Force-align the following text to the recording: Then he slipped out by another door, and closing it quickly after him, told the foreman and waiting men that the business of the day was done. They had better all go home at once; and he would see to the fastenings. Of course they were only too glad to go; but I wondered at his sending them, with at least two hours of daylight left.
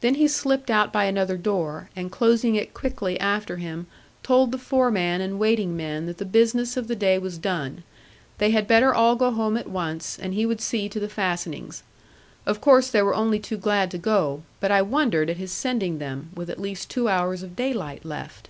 Then 0.00 0.16
he 0.16 0.26
slipped 0.26 0.72
out 0.72 0.92
by 0.92 1.04
another 1.04 1.36
door, 1.36 1.88
and 1.94 2.10
closing 2.10 2.56
it 2.56 2.74
quickly 2.74 3.16
after 3.20 3.58
him, 3.58 3.86
told 4.24 4.50
the 4.50 4.58
foreman 4.58 5.20
and 5.20 5.38
waiting 5.38 5.76
men 5.76 6.06
that 6.06 6.18
the 6.18 6.24
business 6.24 6.76
of 6.76 6.88
the 6.88 6.96
day 6.96 7.16
was 7.16 7.38
done. 7.38 7.84
They 8.38 8.50
had 8.50 8.66
better 8.66 8.92
all 8.92 9.14
go 9.14 9.30
home 9.30 9.56
at 9.56 9.70
once; 9.70 10.18
and 10.18 10.34
he 10.34 10.46
would 10.46 10.60
see 10.60 10.88
to 10.88 10.98
the 10.98 11.08
fastenings. 11.08 11.84
Of 12.44 12.60
course 12.60 12.90
they 12.90 13.02
were 13.02 13.14
only 13.14 13.38
too 13.38 13.56
glad 13.56 13.88
to 13.92 13.98
go; 13.98 14.42
but 14.58 14.72
I 14.72 14.82
wondered 14.82 15.30
at 15.30 15.36
his 15.36 15.52
sending 15.52 15.98
them, 16.00 16.30
with 16.34 16.50
at 16.50 16.60
least 16.60 16.90
two 16.90 17.06
hours 17.08 17.44
of 17.44 17.54
daylight 17.54 18.04
left. 18.04 18.48